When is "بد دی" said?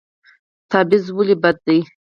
1.43-1.79